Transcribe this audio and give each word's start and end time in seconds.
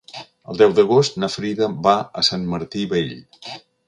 El 0.53 0.59
deu 0.61 0.71
d'agost 0.77 1.19
na 1.23 1.29
Frida 1.33 1.67
va 1.89 1.93
a 2.21 2.23
Sant 2.31 2.47
Martí 2.55 2.87
Vell. 2.95 3.13